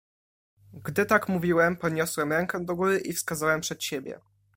"Gdy 0.73 1.05
tak 1.05 1.29
mówiłem, 1.29 1.77
podniosłem 1.77 2.31
rękę 2.33 2.65
do 2.65 2.75
góry 2.75 2.99
i 2.99 3.13
wskazałem 3.13 3.61
przed 3.61 3.83
siebie." 3.83 4.19